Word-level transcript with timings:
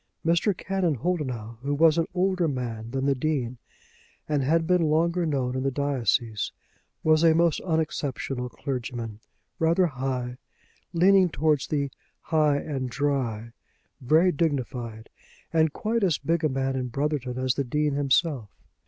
Mr. 0.25 0.57
Canon 0.57 0.95
Holdenough, 0.95 1.59
who 1.61 1.75
was 1.75 1.99
an 1.99 2.07
older 2.15 2.47
man 2.47 2.89
than 2.89 3.05
the 3.05 3.13
Dean, 3.13 3.59
and 4.27 4.41
had 4.41 4.65
been 4.65 4.81
longer 4.89 5.27
known 5.27 5.55
in 5.55 5.61
the 5.61 5.69
diocese, 5.69 6.51
was 7.03 7.23
a 7.23 7.35
most 7.35 7.61
unexceptional 7.63 8.49
clergyman, 8.49 9.19
rather 9.59 9.85
high, 9.85 10.37
leaning 10.91 11.29
towards 11.29 11.67
the 11.67 11.91
high 12.21 12.57
and 12.57 12.89
dry, 12.89 13.51
very 14.01 14.31
dignified, 14.31 15.07
and 15.53 15.71
quite 15.71 16.03
as 16.03 16.17
big 16.17 16.43
a 16.43 16.49
man 16.49 16.75
in 16.75 16.87
Brotherton 16.87 17.37
as 17.37 17.53
the 17.53 17.63
Dean 17.63 17.93
himself. 17.93 18.49